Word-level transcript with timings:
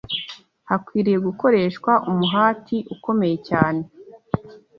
Hakwiriye 0.69 1.17
gukoreshwa 1.27 1.91
umuhati 2.09 2.77
ukomeye 2.95 3.35
cyane 3.47 3.81